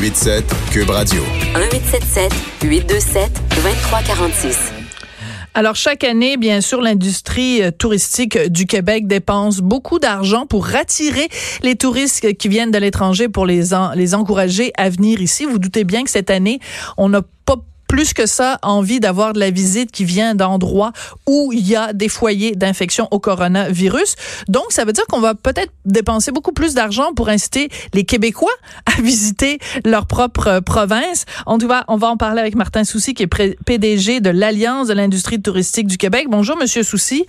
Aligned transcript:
187 0.00 0.54
Cube 0.72 0.88
Radio. 0.88 1.20
1877 1.54 2.32
827 2.62 3.30
2346. 3.54 4.72
Alors 5.52 5.76
chaque 5.76 6.04
année, 6.04 6.38
bien 6.38 6.62
sûr, 6.62 6.80
l'industrie 6.80 7.62
euh, 7.62 7.70
touristique 7.70 8.38
du 8.48 8.64
Québec 8.64 9.06
dépense 9.06 9.58
beaucoup 9.58 9.98
d'argent 9.98 10.46
pour 10.46 10.74
attirer 10.74 11.28
les 11.62 11.76
touristes 11.76 12.34
qui 12.38 12.48
viennent 12.48 12.70
de 12.70 12.78
l'étranger 12.78 13.28
pour 13.28 13.44
les 13.44 13.74
les 13.94 14.14
encourager 14.14 14.72
à 14.78 14.88
venir 14.88 15.20
ici. 15.20 15.44
Vous 15.44 15.58
doutez 15.58 15.84
bien 15.84 16.02
que 16.02 16.10
cette 16.10 16.30
année, 16.30 16.60
on 16.96 17.10
n'a 17.10 17.20
pas 17.44 17.56
plus 17.90 18.14
que 18.14 18.24
ça 18.24 18.60
envie 18.62 19.00
d'avoir 19.00 19.32
de 19.32 19.40
la 19.40 19.50
visite 19.50 19.90
qui 19.90 20.04
vient 20.04 20.36
d'endroits 20.36 20.92
où 21.26 21.50
il 21.52 21.66
y 21.66 21.74
a 21.74 21.92
des 21.92 22.08
foyers 22.08 22.54
d'infection 22.54 23.08
au 23.10 23.18
coronavirus. 23.18 24.14
Donc, 24.46 24.66
ça 24.68 24.84
veut 24.84 24.92
dire 24.92 25.04
qu'on 25.08 25.18
va 25.18 25.34
peut-être 25.34 25.72
dépenser 25.86 26.30
beaucoup 26.30 26.52
plus 26.52 26.74
d'argent 26.74 27.12
pour 27.14 27.28
inciter 27.28 27.68
les 27.92 28.04
Québécois 28.04 28.52
à 28.86 29.00
visiter 29.02 29.58
leur 29.84 30.06
propre 30.06 30.60
province. 30.60 31.24
On 31.46 31.58
va, 31.58 31.84
on 31.88 31.96
va 31.96 32.06
en 32.06 32.16
parler 32.16 32.40
avec 32.40 32.54
Martin 32.54 32.84
Soucy, 32.84 33.12
qui 33.12 33.24
est 33.24 33.56
PDG 33.66 34.20
de 34.20 34.30
l'Alliance 34.30 34.86
de 34.86 34.94
l'industrie 34.94 35.42
touristique 35.42 35.88
du 35.88 35.96
Québec. 35.96 36.26
Bonjour, 36.30 36.56
Monsieur 36.56 36.84
Soucy. 36.84 37.26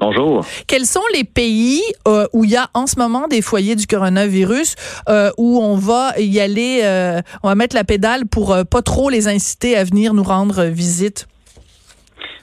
Bonjour. 0.00 0.44
Quels 0.68 0.86
sont 0.86 1.02
les 1.12 1.24
pays 1.24 1.82
euh, 2.06 2.26
où 2.32 2.44
il 2.44 2.50
y 2.50 2.56
a 2.56 2.68
en 2.72 2.86
ce 2.86 2.98
moment 2.98 3.26
des 3.26 3.42
foyers 3.42 3.74
du 3.74 3.86
coronavirus 3.86 4.76
euh, 5.08 5.30
où 5.38 5.58
on 5.60 5.76
va 5.76 6.12
y 6.18 6.38
aller, 6.38 6.82
euh, 6.84 7.20
on 7.42 7.48
va 7.48 7.56
mettre 7.56 7.74
la 7.74 7.82
pédale 7.82 8.26
pour 8.26 8.56
pas 8.70 8.82
trop 8.82 9.10
les 9.10 9.26
inciter 9.26 9.76
à 9.76 9.82
venir 9.82 10.14
nous 10.14 10.22
rendre 10.22 10.64
visite? 10.64 11.26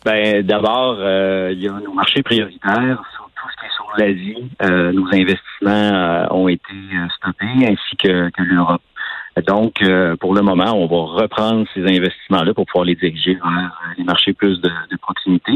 Ben, 0.04 0.46
d'abord, 0.46 0.98
il 1.00 1.60
y 1.60 1.68
a 1.68 1.72
nos 1.72 1.94
marchés 1.94 2.22
prioritaires 2.24 3.02
sur 3.16 3.30
tout 3.36 3.48
ce 3.50 3.60
qui 3.60 3.66
est 3.66 3.76
sur 3.76 3.88
l'Asie. 3.98 4.94
nos 4.94 5.08
investissements 5.08 6.28
ont 6.32 6.48
été 6.50 6.74
stoppés 7.18 7.66
ainsi 7.66 7.98
que, 7.98 8.30
que 8.30 8.44
l'Europe. 8.44 8.82
Donc, 9.48 9.82
pour 10.20 10.36
le 10.36 10.42
moment, 10.42 10.74
on 10.74 10.88
va 10.88 11.22
reprendre 11.22 11.66
ces 11.74 11.82
investissements-là 11.82 12.54
pour 12.54 12.66
pouvoir 12.68 12.86
les 12.86 12.96
diriger 12.96 13.34
vers 13.36 13.82
les 13.98 14.04
marchés 14.04 14.34
plus 14.34 14.62
de, 14.62 14.70
de 14.70 14.98
proximité 14.98 15.54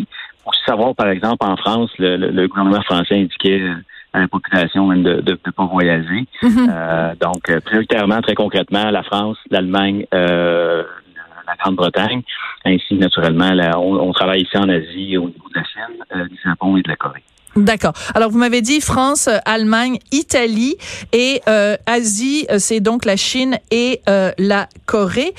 savoir, 0.65 0.95
par 0.95 1.09
exemple, 1.09 1.45
en 1.45 1.57
France, 1.57 1.91
le, 1.99 2.47
gouvernement 2.47 2.81
français 2.81 3.15
indiquait 3.15 3.61
euh, 3.61 3.73
à 4.13 4.19
la 4.21 4.27
population 4.27 4.87
même 4.87 5.03
de 5.03 5.31
ne 5.31 5.51
pas 5.51 5.65
voyager. 5.65 6.25
Mm-hmm. 6.41 6.69
Euh, 6.69 7.13
donc, 7.19 7.49
euh, 7.49 7.59
prioritairement, 7.59 8.21
très 8.21 8.35
concrètement, 8.35 8.89
la 8.89 9.03
France, 9.03 9.37
l'Allemagne, 9.51 10.05
la 10.11 11.55
Grande-Bretagne, 11.63 12.21
ainsi 12.65 12.95
naturellement, 12.95 13.49
on, 13.77 14.11
travaille 14.13 14.41
ici 14.41 14.57
en 14.57 14.69
Asie 14.69 15.17
au 15.17 15.27
niveau 15.27 15.49
de 15.49 15.55
la 15.55 15.63
Chine, 15.63 16.27
du 16.29 16.39
Japon 16.43 16.77
et 16.77 16.83
de 16.83 16.89
la 16.89 16.95
Corée. 16.95 17.23
D'accord. 17.55 17.93
Alors 18.13 18.29
vous 18.29 18.37
m'avez 18.37 18.61
dit 18.61 18.79
France, 18.79 19.27
Allemagne, 19.45 19.97
Italie 20.11 20.77
et 21.13 21.41
euh, 21.47 21.77
Asie, 21.87 22.45
euh, 22.51 22.59
c'est 22.59 22.79
donc 22.79 23.05
la 23.05 23.15
Chine 23.15 23.57
et 23.71 24.01
euh, 24.07 24.31
la 24.37 24.69
Corée. 24.85 25.33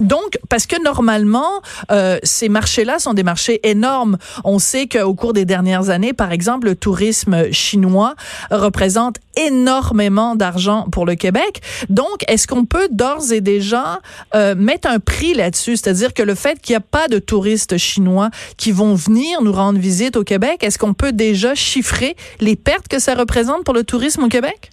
donc 0.00 0.38
parce 0.48 0.66
que 0.66 0.82
normalement 0.82 1.62
ces 2.22 2.48
marchés-là 2.48 2.98
sont 2.98 3.14
des 3.14 3.22
marchés 3.22 3.60
énormes. 3.62 4.18
On 4.44 4.58
sait 4.58 4.86
qu'au 4.86 5.14
cours 5.14 5.32
des 5.32 5.44
dernières 5.44 5.88
années, 5.88 6.12
par 6.12 6.32
exemple, 6.32 6.66
le 6.66 6.74
tourisme 6.74 7.50
chinois 7.50 8.14
représente 8.50 9.16
énormément 9.36 10.36
d'argent 10.36 10.86
pour 10.92 11.06
le 11.06 11.14
Québec. 11.14 11.62
Donc 11.88 12.24
est-ce 12.28 12.46
qu'on 12.46 12.66
peut 12.66 12.88
d'ores 12.90 13.32
et 13.32 13.40
déjà 13.40 14.00
mettre 14.56 14.88
un 14.88 14.98
prix 14.98 15.34
là-dessus, 15.34 15.76
c'est-à-dire 15.76 16.12
que 16.12 16.22
le 16.22 16.34
fait 16.34 16.60
qu'il 16.60 16.74
n'y 16.74 16.78
a 16.78 16.80
pas 16.80 17.08
de 17.08 17.18
touristes 17.18 17.78
chinois 17.78 18.30
qui 18.58 18.70
vont 18.70 18.94
venir 18.94 19.40
nous 19.42 19.52
rendre 19.52 19.78
visite 19.78 20.16
au 20.16 20.24
Québec, 20.24 20.62
est-ce 20.62 20.78
qu'on 20.78 20.94
peut 20.94 21.12
déjà 21.12 21.33
déjà 21.34 21.54
chiffré 21.54 22.14
les 22.40 22.56
pertes 22.56 22.88
que 22.88 23.00
ça 23.00 23.14
représente 23.14 23.64
pour 23.64 23.74
le 23.74 23.82
tourisme 23.82 24.22
au 24.22 24.28
Québec? 24.28 24.70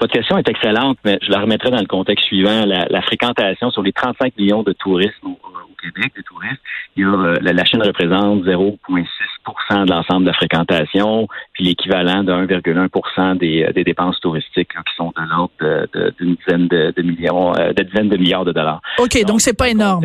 Votre 0.00 0.12
question 0.12 0.36
est 0.36 0.48
excellente, 0.48 0.98
mais 1.04 1.18
je 1.22 1.30
la 1.30 1.38
remettrai 1.38 1.70
dans 1.70 1.80
le 1.80 1.86
contexte 1.86 2.26
suivant. 2.26 2.66
La, 2.66 3.02
fréquentation 3.02 3.70
sur 3.70 3.82
les 3.82 3.92
35 3.92 4.36
millions 4.36 4.64
de 4.64 4.72
touristes 4.72 5.14
au, 5.22 5.38
Québec, 5.80 6.12
de 6.16 6.22
touristes, 6.22 6.62
il 6.96 7.02
y 7.02 7.04
a, 7.04 7.08
euh, 7.08 7.36
la, 7.42 7.64
Chine 7.66 7.82
représente 7.82 8.42
0,6% 8.44 9.84
de 9.84 9.90
l'ensemble 9.90 10.22
de 10.22 10.30
la 10.30 10.32
fréquentation, 10.32 11.28
puis 11.52 11.64
l'équivalent 11.64 12.24
de 12.24 12.32
1,1 12.32 13.36
des, 13.36 13.70
des 13.74 13.84
dépenses 13.84 14.18
touristiques 14.20 14.70
qui 14.70 14.94
sont 14.96 15.12
de 15.14 15.22
l'ordre 15.28 15.52
d'une 16.18 16.36
dizaine 16.36 16.68
de, 16.68 17.02
millions, 17.02 17.52
euh, 17.54 17.74
de 17.74 17.82
dizaines 17.82 18.08
de 18.08 18.16
milliards 18.16 18.46
de 18.46 18.52
dollars. 18.52 18.80
OK, 18.98 19.22
donc, 19.26 19.42
c'est 19.42 19.56
pas 19.56 19.68
énorme 19.68 20.04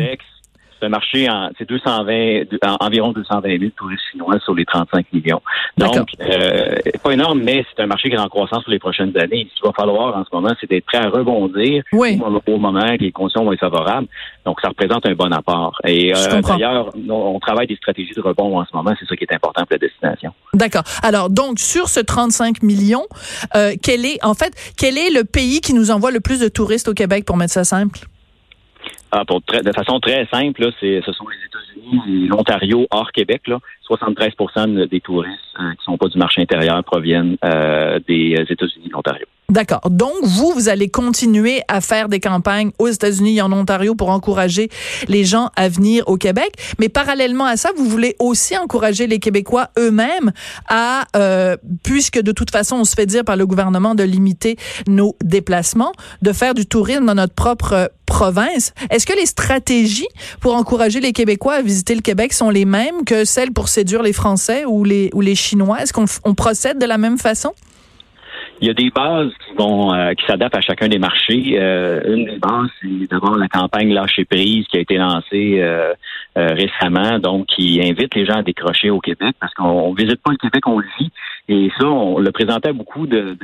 c'est 0.80 0.86
un 0.86 0.90
marché, 0.90 1.28
c'est 1.58 1.68
220, 1.68 2.44
environ 2.80 3.12
220 3.12 3.58
000 3.58 3.70
touristes 3.76 4.02
chinois 4.10 4.38
sur 4.40 4.54
les 4.54 4.64
35 4.64 5.06
millions. 5.12 5.42
Donc, 5.76 6.10
euh, 6.20 6.74
pas 7.02 7.12
énorme, 7.12 7.40
mais 7.42 7.64
c'est 7.70 7.82
un 7.82 7.86
marché 7.86 8.08
qui 8.08 8.14
est 8.14 8.18
en 8.18 8.28
croissance 8.28 8.62
pour 8.64 8.72
les 8.72 8.78
prochaines 8.78 9.16
années. 9.16 9.48
Ce 9.50 9.60
qu'il 9.60 9.66
va 9.66 9.72
falloir 9.72 10.16
en 10.16 10.24
ce 10.24 10.34
moment, 10.34 10.54
c'est 10.60 10.68
d'être 10.68 10.86
prêt 10.86 10.98
à 10.98 11.08
rebondir 11.08 11.82
au, 11.92 12.58
moment 12.58 12.96
que 12.96 13.02
les 13.02 13.12
conditions 13.12 13.44
vont 13.44 13.52
être 13.52 13.60
favorables. 13.60 14.06
Donc, 14.44 14.60
ça 14.60 14.68
représente 14.68 15.06
un 15.06 15.14
bon 15.14 15.32
apport. 15.32 15.78
Et 15.84 16.12
euh, 16.14 16.40
d'ailleurs, 16.42 16.92
on, 17.08 17.38
travaille 17.40 17.66
des 17.66 17.76
stratégies 17.76 18.14
de 18.14 18.20
rebond 18.20 18.58
en 18.58 18.64
ce 18.64 18.74
moment. 18.74 18.92
C'est 18.98 19.06
ça 19.06 19.16
qui 19.16 19.24
est 19.24 19.34
important 19.34 19.62
pour 19.62 19.72
la 19.72 19.78
destination. 19.78 20.32
D'accord. 20.54 20.82
Alors, 21.02 21.30
donc, 21.30 21.58
sur 21.58 21.88
ce 21.88 22.00
35 22.00 22.62
millions, 22.62 23.06
euh, 23.56 23.74
quel 23.82 24.04
est, 24.04 24.22
en 24.24 24.34
fait, 24.34 24.52
quel 24.76 24.98
est 24.98 25.10
le 25.10 25.24
pays 25.24 25.60
qui 25.60 25.74
nous 25.74 25.90
envoie 25.90 26.10
le 26.10 26.20
plus 26.20 26.40
de 26.40 26.48
touristes 26.48 26.88
au 26.88 26.94
Québec, 26.94 27.24
pour 27.24 27.36
mettre 27.36 27.52
ça 27.52 27.64
simple? 27.64 28.00
Ah, 29.12 29.24
pour 29.24 29.40
de 29.40 29.72
façon 29.72 29.98
très 30.00 30.26
simple, 30.26 30.62
là, 30.62 30.70
c'est, 30.80 31.00
ce 31.04 31.12
sont 31.12 31.26
les 31.28 31.36
États-Unis 31.46 32.28
l'Ontario 32.28 32.86
hors 32.90 33.12
Québec. 33.12 33.42
Là. 33.46 33.58
73% 33.88 34.88
des 34.88 35.00
touristes 35.00 35.34
euh, 35.58 35.72
qui 35.72 35.84
sont 35.84 35.98
pas 35.98 36.06
du 36.06 36.18
marché 36.18 36.40
intérieur 36.42 36.82
proviennent 36.84 37.36
euh, 37.44 37.98
des 38.06 38.36
États-Unis 38.48 38.86
et 38.86 38.88
de 38.88 38.92
l'Ontario. 38.92 39.26
D'accord. 39.48 39.80
Donc, 39.90 40.14
vous, 40.22 40.52
vous 40.52 40.68
allez 40.68 40.88
continuer 40.88 41.62
à 41.66 41.80
faire 41.80 42.08
des 42.08 42.20
campagnes 42.20 42.70
aux 42.78 42.86
États-Unis 42.86 43.38
et 43.38 43.42
en 43.42 43.50
Ontario 43.50 43.96
pour 43.96 44.10
encourager 44.10 44.68
les 45.08 45.24
gens 45.24 45.50
à 45.56 45.68
venir 45.68 46.04
au 46.06 46.16
Québec. 46.16 46.52
Mais 46.78 46.88
parallèlement 46.88 47.46
à 47.46 47.56
ça, 47.56 47.70
vous 47.76 47.84
voulez 47.84 48.14
aussi 48.20 48.56
encourager 48.56 49.08
les 49.08 49.18
Québécois 49.18 49.70
eux-mêmes 49.76 50.30
à, 50.68 51.02
euh, 51.16 51.56
puisque 51.82 52.22
de 52.22 52.30
toute 52.30 52.52
façon, 52.52 52.76
on 52.76 52.84
se 52.84 52.94
fait 52.94 53.06
dire 53.06 53.24
par 53.24 53.36
le 53.36 53.44
gouvernement 53.44 53.96
de 53.96 54.04
limiter 54.04 54.56
nos 54.86 55.16
déplacements, 55.20 55.92
de 56.22 56.32
faire 56.32 56.54
du 56.54 56.66
tourisme 56.66 57.06
dans 57.06 57.16
notre 57.16 57.34
propre 57.34 57.90
Est-ce 58.90 59.06
que 59.06 59.14
les 59.14 59.26
stratégies 59.26 60.08
pour 60.40 60.54
encourager 60.54 61.00
les 61.00 61.12
Québécois 61.12 61.54
à 61.54 61.62
visiter 61.62 61.94
le 61.94 62.02
Québec 62.02 62.32
sont 62.32 62.50
les 62.50 62.64
mêmes 62.64 63.04
que 63.04 63.24
celles 63.24 63.52
pour 63.52 63.68
séduire 63.68 64.02
les 64.02 64.12
Français 64.12 64.64
ou 64.66 64.84
les, 64.84 65.10
ou 65.14 65.20
les 65.20 65.34
Chinois? 65.34 65.82
Est-ce 65.82 65.92
qu'on 65.92 66.34
procède 66.34 66.78
de 66.78 66.86
la 66.86 66.98
même 66.98 67.18
façon? 67.18 67.52
Il 68.60 68.66
y 68.66 68.70
a 68.70 68.74
des 68.74 68.90
bases 68.90 69.32
qui 69.46 69.54
vont 69.56 69.94
euh, 69.94 70.12
qui 70.12 70.24
s'adaptent 70.26 70.56
à 70.56 70.60
chacun 70.60 70.88
des 70.88 70.98
marchés. 70.98 71.56
Euh, 71.58 72.14
une 72.14 72.26
des 72.26 72.38
bases, 72.38 72.68
c'est 72.82 73.08
d'abord 73.10 73.36
la 73.36 73.48
campagne 73.48 73.92
Lâcher 73.92 74.26
prise 74.26 74.66
qui 74.66 74.76
a 74.76 74.80
été 74.80 74.96
lancée 74.96 75.60
euh, 75.60 75.94
récemment, 76.34 77.18
donc 77.18 77.46
qui 77.46 77.80
invite 77.82 78.14
les 78.14 78.26
gens 78.26 78.36
à 78.36 78.42
décrocher 78.42 78.90
au 78.90 79.00
Québec 79.00 79.34
parce 79.40 79.54
qu'on 79.54 79.94
visite 79.94 80.20
pas 80.22 80.32
le 80.32 80.36
Québec, 80.36 80.66
on 80.66 80.78
le 80.78 80.86
vit. 80.98 81.10
Et 81.48 81.70
ça, 81.78 81.86
on 81.86 82.18
le 82.18 82.30
présentait 82.32 82.68
à 82.68 82.72
beaucoup 82.72 83.06
de, 83.06 83.36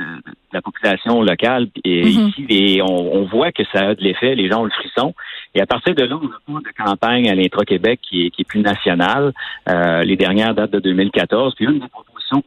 la 0.53 0.61
population 0.61 1.21
locale. 1.21 1.67
Et 1.83 2.03
mm-hmm. 2.03 2.29
ici, 2.29 2.45
et 2.49 2.81
on, 2.81 3.25
voit 3.25 3.51
que 3.51 3.63
ça 3.73 3.87
a 3.87 3.95
de 3.95 4.01
l'effet, 4.01 4.35
les 4.35 4.49
gens 4.49 4.61
ont 4.61 4.65
le 4.65 4.71
frisson. 4.71 5.13
Et 5.55 5.61
à 5.61 5.65
partir 5.65 5.95
de 5.95 6.03
là, 6.03 6.15
on 6.15 6.27
a 6.27 6.61
pas 6.61 6.69
de 6.69 6.85
campagne 6.85 7.29
à 7.29 7.35
l'intra-Québec 7.35 7.99
qui 8.01 8.27
est, 8.27 8.29
qui 8.29 8.43
est 8.43 8.45
plus 8.45 8.61
nationale. 8.61 9.33
les 9.67 10.15
dernières 10.15 10.53
datent 10.53 10.71
de 10.71 10.79
2014. 10.79 11.55
Puis 11.55 11.65
une 11.65 11.79
des 11.79 11.87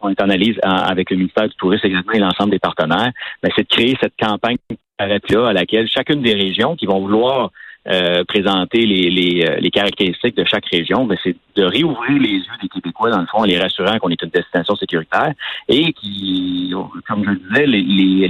qu'on 0.01 0.11
est 0.11 0.21
en 0.21 0.25
analyse 0.25 0.57
avec 0.63 1.11
le 1.11 1.17
ministère 1.17 1.49
du 1.49 1.55
Tourisme 1.57 1.87
également 1.87 2.13
et 2.13 2.19
l'ensemble 2.19 2.51
des 2.51 2.59
partenaires, 2.59 3.13
ben, 3.43 3.51
c'est 3.57 3.63
de 3.63 3.69
créer 3.69 3.97
cette 4.01 4.15
campagne 4.21 4.57
là 5.31 5.49
à 5.49 5.53
laquelle 5.53 5.89
chacune 5.89 6.23
des 6.23 6.35
régions 6.35 6.77
qui 6.77 6.87
vont 6.87 7.01
vouloir 7.01 7.51
euh, 7.89 8.25
présenter 8.25 8.85
les, 8.85 9.43
euh, 9.43 9.57
les, 9.57 9.71
caractéristiques 9.71 10.37
de 10.37 10.45
chaque 10.45 10.67
région, 10.67 11.07
ben, 11.07 11.17
c'est 11.25 11.35
de 11.57 11.65
réouvrir 11.65 12.21
les 12.21 12.35
yeux 12.35 12.59
des 12.61 12.69
Québécois, 12.69 13.11
dans 13.11 13.21
le 13.21 13.27
fond, 13.27 13.39
en 13.39 13.45
les 13.45 13.59
rassurant 13.59 13.99
qu'on 13.99 14.11
est 14.11 14.21
une 14.21 14.29
destination 14.29 14.77
sécuritaire 14.77 15.33
et 15.67 15.95
qui, 15.95 16.75
comme 17.09 17.25
je 17.25 17.31
le 17.31 17.37
disais, 17.37 17.67
les, 17.67 17.81
les, 17.81 18.29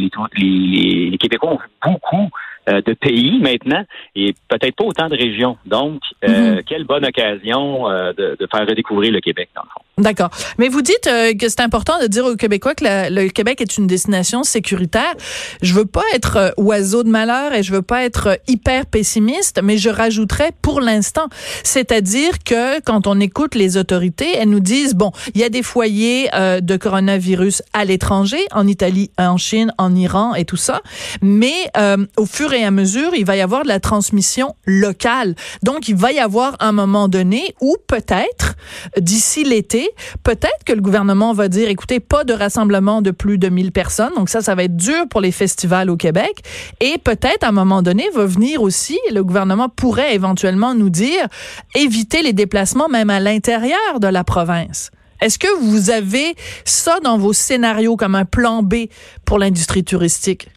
les 1.10 1.18
Québécois 1.18 1.54
ont 1.54 1.56
vu 1.56 1.68
beaucoup 1.84 2.30
euh, 2.68 2.80
de 2.80 2.92
pays 2.92 3.40
maintenant 3.40 3.82
et 4.14 4.34
peut-être 4.46 4.76
pas 4.76 4.84
autant 4.84 5.08
de 5.08 5.16
régions. 5.16 5.58
Donc, 5.66 6.00
mm-hmm. 6.22 6.62
quelle 6.62 6.84
bonne 6.84 7.04
occasion 7.04 7.88
de, 7.88 8.36
de, 8.38 8.46
faire 8.46 8.68
redécouvrir 8.68 9.12
le 9.12 9.20
Québec, 9.20 9.48
dans 9.56 9.62
le 9.62 9.68
fond. 9.74 9.82
D'accord. 10.00 10.30
Mais 10.56 10.68
vous 10.68 10.80
dites 10.80 11.06
euh, 11.06 11.34
que 11.34 11.48
c'est 11.50 11.60
important 11.60 12.00
de 12.00 12.06
dire 12.06 12.24
aux 12.24 12.34
Québécois 12.34 12.74
que 12.74 12.84
le 13.10 13.28
Québec 13.28 13.60
est 13.60 13.76
une 13.76 13.86
destination 13.86 14.42
sécuritaire. 14.44 15.14
Je 15.60 15.74
veux 15.74 15.84
pas 15.84 16.04
être 16.14 16.36
euh, 16.36 16.50
oiseau 16.56 17.02
de 17.02 17.10
malheur 17.10 17.52
et 17.52 17.62
je 17.62 17.70
veux 17.70 17.82
pas 17.82 18.04
être 18.04 18.28
euh, 18.28 18.36
hyper 18.48 18.86
pessimiste, 18.86 19.60
mais 19.62 19.76
je 19.76 19.90
rajouterais 19.90 20.52
pour 20.62 20.80
l'instant. 20.80 21.28
C'est-à-dire 21.64 22.38
que 22.42 22.80
quand 22.80 23.06
on 23.06 23.20
écoute 23.20 23.54
les 23.54 23.76
autorités, 23.76 24.36
elles 24.38 24.48
nous 24.48 24.60
disent, 24.60 24.94
bon, 24.94 25.12
il 25.34 25.40
y 25.40 25.44
a 25.44 25.50
des 25.50 25.62
foyers 25.62 26.30
de 26.32 26.76
coronavirus 26.76 27.62
à 27.72 27.84
l'étranger, 27.84 28.40
en 28.52 28.66
Italie, 28.66 29.10
en 29.18 29.36
Chine, 29.36 29.72
en 29.78 29.94
Iran 29.94 30.34
et 30.34 30.44
tout 30.44 30.56
ça, 30.56 30.80
mais 31.20 31.70
au 32.16 32.26
fur 32.26 32.52
et 32.52 32.64
à 32.64 32.70
mesure, 32.70 33.12
il 33.14 33.24
va 33.24 33.36
y 33.36 33.40
avoir 33.40 33.62
de 33.62 33.68
la 33.68 33.80
transmission 33.80 34.54
locale. 34.64 35.34
Donc, 35.62 35.88
il 35.88 35.96
va 35.96 36.12
y 36.12 36.18
avoir 36.18 36.56
un 36.60 36.72
moment 36.72 37.08
donné 37.08 37.54
où 37.60 37.76
peut-être, 37.86 38.49
d'ici 38.96 39.44
l'été, 39.44 39.90
peut-être 40.22 40.64
que 40.64 40.72
le 40.72 40.80
gouvernement 40.80 41.32
va 41.32 41.48
dire, 41.48 41.68
écoutez, 41.68 42.00
pas 42.00 42.24
de 42.24 42.32
rassemblement 42.32 43.02
de 43.02 43.10
plus 43.10 43.38
de 43.38 43.48
1000 43.48 43.72
personnes. 43.72 44.12
Donc 44.16 44.28
ça, 44.28 44.40
ça 44.40 44.54
va 44.54 44.64
être 44.64 44.76
dur 44.76 45.08
pour 45.08 45.20
les 45.20 45.32
festivals 45.32 45.90
au 45.90 45.96
Québec. 45.96 46.42
Et 46.80 46.98
peut-être 46.98 47.44
à 47.44 47.48
un 47.48 47.52
moment 47.52 47.82
donné 47.82 48.04
va 48.14 48.26
venir 48.26 48.62
aussi, 48.62 48.98
le 49.12 49.22
gouvernement 49.24 49.68
pourrait 49.68 50.14
éventuellement 50.14 50.74
nous 50.74 50.90
dire, 50.90 51.26
éviter 51.74 52.22
les 52.22 52.32
déplacements 52.32 52.88
même 52.88 53.10
à 53.10 53.20
l'intérieur 53.20 54.00
de 54.00 54.06
la 54.06 54.24
province. 54.24 54.90
Est-ce 55.20 55.38
que 55.38 55.48
vous 55.60 55.90
avez 55.90 56.34
ça 56.64 56.98
dans 57.00 57.18
vos 57.18 57.32
scénarios 57.32 57.96
comme 57.96 58.14
un 58.14 58.24
plan 58.24 58.62
B 58.62 58.86
pour 59.26 59.38
l'industrie 59.38 59.84
touristique? 59.84 60.48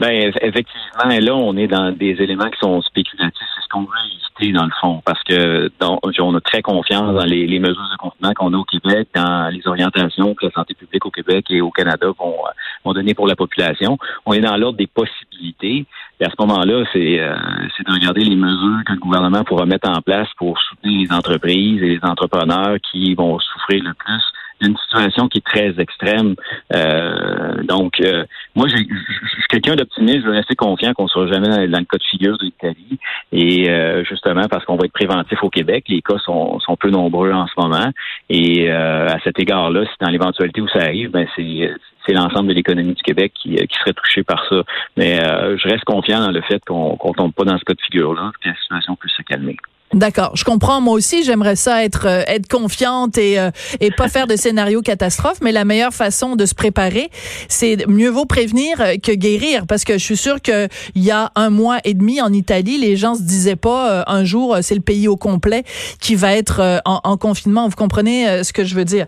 Ben 0.00 0.32
effectivement, 0.42 1.04
là, 1.06 1.34
on 1.34 1.56
est 1.56 1.68
dans 1.68 1.92
des 1.92 2.16
éléments 2.18 2.50
qui 2.50 2.58
sont 2.60 2.82
spéculatifs. 2.82 3.45
Ce 3.66 3.68
qu'on 3.68 3.80
veut 3.80 3.88
éviter 4.12 4.52
dans 4.52 4.64
le 4.64 4.70
fond, 4.80 5.02
parce 5.04 5.20
que 5.24 5.68
on 5.80 6.34
a 6.34 6.40
très 6.40 6.62
confiance 6.62 7.14
dans 7.14 7.24
les, 7.24 7.58
mesures 7.58 7.90
de 7.90 7.96
confinement 7.96 8.32
qu'on 8.34 8.54
a 8.54 8.56
au 8.56 8.64
Québec, 8.64 9.08
dans 9.12 9.52
les 9.52 9.66
orientations 9.66 10.34
que 10.36 10.46
la 10.46 10.52
santé 10.52 10.74
publique 10.74 11.04
au 11.04 11.10
Québec 11.10 11.46
et 11.50 11.60
au 11.60 11.72
Canada 11.72 12.06
vont, 12.16 12.36
vont 12.84 12.92
donner 12.92 13.14
pour 13.14 13.26
la 13.26 13.34
population. 13.34 13.98
On 14.24 14.34
est 14.34 14.40
dans 14.40 14.56
l'ordre 14.56 14.78
des 14.78 14.86
possibilités. 14.86 15.84
Et 16.20 16.24
à 16.24 16.30
ce 16.30 16.36
moment-là, 16.38 16.84
c'est 16.92 17.18
euh, 17.18 17.34
de 17.34 17.92
regarder 17.92 18.22
les 18.22 18.36
mesures 18.36 18.84
que 18.86 18.92
le 18.92 19.00
gouvernement 19.00 19.42
pourra 19.42 19.66
mettre 19.66 19.90
en 19.90 20.00
place 20.00 20.28
pour 20.36 20.58
soutenir 20.60 21.08
les 21.08 21.12
entreprises 21.12 21.82
et 21.82 21.88
les 21.88 22.00
entrepreneurs 22.02 22.76
qui 22.92 23.14
vont 23.14 23.38
souffrir 23.40 23.82
le 23.82 23.94
plus 23.94 24.22
une 24.60 24.76
situation 24.78 25.28
qui 25.28 25.38
est 25.38 25.46
très 25.46 25.74
extrême. 25.80 26.34
Euh, 26.74 27.62
donc, 27.64 28.00
euh, 28.00 28.24
moi, 28.54 28.68
je 28.68 28.76
suis 28.76 29.48
quelqu'un 29.48 29.76
d'optimiste. 29.76 30.20
Je 30.20 30.26
veux 30.26 30.32
rester 30.32 30.54
confiant 30.54 30.92
qu'on 30.94 31.04
ne 31.04 31.08
sera 31.08 31.26
jamais 31.26 31.48
dans, 31.48 31.78
le 31.78 31.84
cas 31.84 31.98
de 31.98 32.04
figure 32.04 32.38
de 32.38 32.44
l'Italie. 32.44 32.98
Et 33.32 33.70
euh, 33.70 34.04
justement, 34.04 34.46
parce 34.48 34.64
qu'on 34.64 34.76
va 34.76 34.86
être 34.86 34.92
préventif 34.92 35.42
au 35.42 35.50
Québec, 35.50 35.84
les 35.88 36.02
cas 36.02 36.18
sont, 36.18 36.58
sont 36.60 36.76
peu 36.76 36.90
nombreux 36.90 37.32
en 37.32 37.46
ce 37.46 37.52
moment. 37.58 37.90
Et 38.30 38.70
à 38.70 39.18
cet 39.24 39.38
égard-là, 39.38 39.84
si 39.84 39.92
dans 40.00 40.10
l'éventualité 40.10 40.60
où 40.60 40.68
ça 40.68 40.80
arrive, 40.80 41.10
ben 41.10 41.26
c'est 41.36 41.70
c'est 42.06 42.12
l'ensemble 42.12 42.48
de 42.48 42.52
l'économie 42.52 42.94
du 42.94 43.02
Québec 43.02 43.32
qui, 43.34 43.56
qui, 43.56 43.78
serait 43.78 43.92
touché 43.92 44.22
par 44.22 44.44
ça. 44.48 44.62
Mais 44.96 45.16
je 45.16 45.68
reste 45.68 45.84
confiant 45.84 46.20
dans 46.20 46.30
le 46.30 46.40
fait 46.42 46.64
qu'on 46.64 46.92
ne 46.92 47.12
tombe 47.14 47.32
pas 47.32 47.44
dans 47.44 47.58
ce 47.58 47.64
cas 47.64 47.74
de 47.74 47.80
figure-là, 47.80 48.30
que 48.40 48.48
la 48.48 48.54
situation 48.54 48.94
puisse 48.94 49.14
se 49.14 49.22
calmer. 49.22 49.56
D'accord, 49.96 50.32
je 50.34 50.44
comprends. 50.44 50.82
Moi 50.82 50.92
aussi, 50.92 51.24
j'aimerais 51.24 51.56
ça 51.56 51.82
être 51.82 52.06
euh, 52.06 52.22
être 52.26 52.48
confiante 52.48 53.16
et 53.16 53.38
euh, 53.38 53.50
et 53.80 53.90
pas 53.90 54.08
faire 54.08 54.26
de 54.26 54.36
scénario 54.36 54.82
catastrophe. 54.82 55.38
Mais 55.40 55.52
la 55.52 55.64
meilleure 55.64 55.94
façon 55.94 56.36
de 56.36 56.44
se 56.44 56.54
préparer, 56.54 57.08
c'est 57.48 57.86
mieux 57.88 58.10
vaut 58.10 58.26
prévenir 58.26 58.78
euh, 58.82 58.96
que 59.02 59.12
guérir. 59.12 59.66
Parce 59.66 59.84
que 59.84 59.94
je 59.94 60.04
suis 60.04 60.18
sûre 60.18 60.42
que 60.42 60.68
il 60.94 61.02
y 61.02 61.10
a 61.10 61.32
un 61.34 61.48
mois 61.48 61.78
et 61.84 61.94
demi 61.94 62.20
en 62.20 62.30
Italie, 62.30 62.76
les 62.76 62.98
gens 62.98 63.14
se 63.14 63.22
disaient 63.22 63.56
pas 63.56 64.04
un 64.06 64.24
jour 64.24 64.58
c'est 64.60 64.74
le 64.74 64.82
pays 64.82 65.08
au 65.08 65.16
complet 65.16 65.64
qui 65.98 66.14
va 66.14 66.34
être 66.34 66.82
en, 66.84 67.00
en, 67.02 67.16
confinement. 67.16 67.66
Vous 67.66 67.76
comprenez 67.76 68.44
ce 68.44 68.52
que 68.52 68.64
je 68.64 68.74
veux 68.74 68.84
dire 68.84 69.06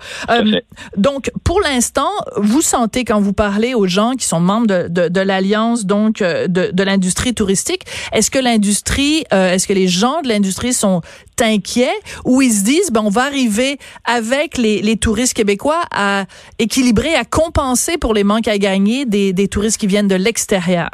Donc, 0.96 1.30
pour 1.44 1.60
l'instant, 1.60 2.08
vous 2.36 2.62
sentez 2.62 3.04
quand 3.04 3.20
vous 3.20 3.34
parlez 3.34 3.74
aux 3.74 3.86
gens 3.86 4.12
qui 4.12 4.26
sont 4.26 4.40
membres 4.40 4.66
de 4.66 4.88
de, 4.88 5.08
de 5.08 5.20
l'alliance 5.20 5.84
donc 5.84 6.20
de 6.20 6.70
de 6.72 6.82
l'industrie 6.82 7.34
touristique, 7.34 7.82
est-ce 8.12 8.30
que 8.30 8.38
l'industrie, 8.38 9.24
est-ce 9.30 9.66
que 9.66 9.74
les 9.74 9.88
gens 9.88 10.22
de 10.22 10.28
l'industrie 10.28 10.72
sont 10.78 11.00
inquiets 11.40 11.98
ou 12.24 12.42
ils 12.42 12.52
se 12.52 12.64
disent 12.64 12.90
ben 12.90 13.02
on 13.04 13.10
va 13.10 13.22
arriver 13.24 13.78
avec 14.04 14.58
les, 14.58 14.82
les 14.82 14.96
touristes 14.96 15.34
québécois 15.34 15.82
à 15.92 16.24
équilibrer, 16.58 17.14
à 17.14 17.24
compenser 17.24 17.98
pour 17.98 18.14
les 18.14 18.24
manques 18.24 18.48
à 18.48 18.58
gagner 18.58 19.04
des, 19.04 19.32
des 19.32 19.48
touristes 19.48 19.78
qui 19.78 19.86
viennent 19.86 20.08
de 20.08 20.16
l'extérieur? 20.16 20.90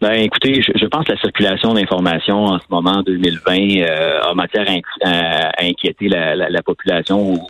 Ben, 0.00 0.12
écoutez, 0.12 0.62
je, 0.62 0.86
pense 0.86 1.04
que 1.04 1.12
la 1.12 1.18
circulation 1.18 1.74
d'informations 1.74 2.46
en 2.46 2.58
ce 2.58 2.64
moment, 2.70 3.02
2020, 3.02 3.82
euh, 3.82 4.20
en 4.30 4.34
matière 4.34 4.66
à, 5.04 5.62
inquiéter 5.62 6.08
la, 6.08 6.34
la, 6.34 6.48
la 6.48 6.62
population 6.62 7.46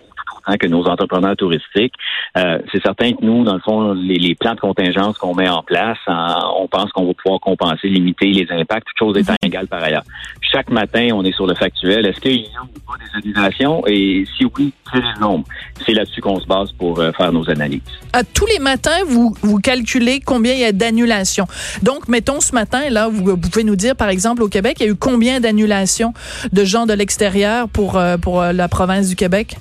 Que 0.61 0.67
nos 0.67 0.85
entrepreneurs 0.87 1.37
touristiques. 1.37 1.95
Euh, 2.37 2.59
c'est 2.73 2.83
certain 2.83 3.13
que 3.13 3.25
nous, 3.25 3.45
dans 3.45 3.55
le 3.55 3.61
fond, 3.61 3.93
les, 3.93 4.35
plans 4.35 4.55
de 4.55 4.61
contingence 4.61 5.17
qu'on 5.19 5.35
met 5.35 5.49
en 5.49 5.63
place, 5.63 5.99
on 6.07 6.67
pense 6.67 6.91
qu'on 6.93 7.07
va 7.07 7.15
pouvoir 7.15 7.41
compenser, 7.41 7.89
limiter 7.89 8.27
les 8.27 8.47
impacts, 8.51 8.87
toutes 8.89 8.99
choses 8.99 9.19
étant 9.19 9.35
mhm. 9.43 9.49
égales 9.49 9.69
par 9.69 9.83
ailleurs. 9.83 10.03
Chaque 10.41 10.71
matin, 10.71 11.09
on 11.13 11.25
est 11.25 11.33
sur 11.33 11.47
le 11.47 11.55
factuel. 11.55 12.07
Est-ce 12.07 12.21
qu'il 12.21 12.41
y 12.41 12.47
a 12.57 12.63
ou 12.63 12.81
pas 12.81 12.99
des 12.99 13.29
annulations? 13.29 13.87
Et 13.87 14.25
si 14.37 14.45
oui, 14.45 14.73
quel 14.91 15.03
est 15.03 15.15
le 15.15 15.21
nombre? 15.21 15.45
C'est 15.87 15.93
là-dessus 15.93 16.21
qu'on 16.21 16.41
se 16.41 16.47
base 16.47 16.73
pour 16.73 16.99
euh, 16.99 17.13
faire 17.13 17.33
nos 17.33 17.49
analyses. 17.49 17.81
À 18.13 18.25
tous 18.25 18.47
les 18.47 18.59
matins, 18.59 19.05
vous, 19.07 19.35
vous 19.43 19.59
calculez 19.59 20.21
combien 20.21 20.55
il 20.55 20.61
y 20.61 20.65
a 20.65 20.73
d'annulations. 20.73 21.47
Donc, 21.83 22.09
mettons 22.09 22.41
ce 22.41 22.53
matin, 22.55 22.91
là, 22.91 23.09
vous, 23.09 23.37
pouvez 23.37 23.65
nous 23.65 23.77
dire, 23.77 23.95
par 23.95 24.09
exemple, 24.09 24.43
au 24.43 24.49
Québec, 24.49 24.79
il 24.81 24.87
y 24.87 24.89
a 24.89 24.93
eu 24.93 24.97
combien 24.97 25.41
d'annulations 25.41 26.13
de 26.53 26.65
gens 26.65 26.87
de 26.87 26.95
l'extérieur 26.95 27.69
pour, 27.69 27.97
euh, 27.97 28.17
pour 28.17 28.43
la 28.43 28.69
province 28.69 29.09
du 29.09 29.17
Québec? 29.17 29.57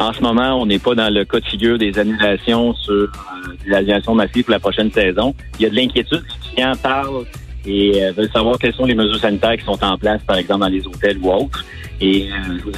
En 0.00 0.12
ce 0.12 0.20
moment, 0.20 0.60
on 0.60 0.66
n'est 0.66 0.78
pas 0.78 0.94
dans 0.94 1.12
le 1.12 1.24
cas 1.24 1.40
de 1.40 1.44
figure 1.44 1.76
des 1.76 1.98
annulations 1.98 2.72
sur 2.74 2.92
euh, 2.92 3.08
l'aviation 3.66 4.14
massive 4.14 4.44
pour 4.44 4.52
la 4.52 4.60
prochaine 4.60 4.92
saison. 4.92 5.34
Il 5.58 5.64
y 5.64 5.66
a 5.66 5.70
de 5.70 5.74
l'inquiétude. 5.74 6.22
Les 6.22 6.54
clients 6.54 6.76
parlent 6.80 7.24
et 7.66 8.04
euh, 8.04 8.12
veulent 8.12 8.30
savoir 8.30 8.58
quelles 8.58 8.74
sont 8.74 8.84
les 8.84 8.94
mesures 8.94 9.18
sanitaires 9.18 9.56
qui 9.56 9.64
sont 9.64 9.82
en 9.82 9.98
place, 9.98 10.22
par 10.24 10.36
exemple, 10.36 10.60
dans 10.60 10.68
les 10.68 10.86
hôtels 10.86 11.18
ou 11.20 11.32
autres. 11.32 11.64
Et 12.00 12.28
euh, 12.30 12.70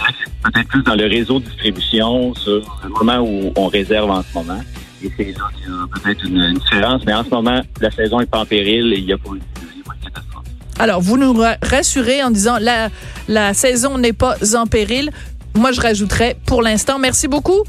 peut-être 0.44 0.68
plus 0.68 0.82
dans 0.82 0.94
le 0.94 1.06
réseau 1.06 1.40
de 1.40 1.44
distribution 1.44 2.34
sur 2.34 2.62
le 2.84 2.88
moment 2.88 3.18
où 3.18 3.52
on 3.54 3.66
réserve 3.66 4.10
en 4.10 4.22
ce 4.22 4.32
moment. 4.34 4.60
Et 5.04 5.10
c'est 5.16 5.24
là 5.24 5.50
qu'il 5.56 5.68
y 5.68 5.72
a 5.72 5.86
peut-être 6.02 6.24
une, 6.24 6.54
différence. 6.54 7.02
Mais 7.04 7.12
en 7.12 7.24
ce 7.24 7.30
moment, 7.30 7.60
la 7.80 7.90
saison 7.90 8.20
n'est 8.20 8.26
pas 8.26 8.40
en 8.40 8.46
péril 8.46 8.94
et 8.94 8.98
il 8.98 9.04
n'y 9.04 9.12
a 9.12 9.18
pas 9.18 9.30
de 9.30 10.04
catastrophe. 10.04 10.44
Alors, 10.78 11.02
vous 11.02 11.18
nous 11.18 11.38
rassurez 11.62 12.22
en 12.22 12.30
disant 12.30 12.56
la, 12.58 12.88
la 13.28 13.52
saison 13.52 13.98
n'est 13.98 14.14
pas 14.14 14.36
en 14.56 14.66
péril. 14.66 15.10
Moi, 15.54 15.72
je 15.72 15.80
rajouterais 15.80 16.36
pour 16.46 16.62
l'instant. 16.62 16.98
Merci 16.98 17.28
beaucoup. 17.28 17.64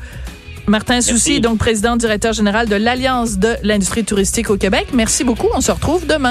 Martin 0.68 1.01
Soucy, 1.01 1.42
donc 1.42 1.57
président 1.57 1.95
directeur 1.98 2.33
général 2.33 2.68
de 2.68 2.75
l'Alliance 2.75 3.39
de 3.39 3.56
l'industrie 3.63 4.04
touristique 4.04 4.50
au 4.50 4.57
Québec. 4.57 4.88
Merci 4.94 5.24
beaucoup. 5.24 5.48
On 5.56 5.62
se 5.62 5.72
retrouve 5.72 6.06
demain. 6.06 6.30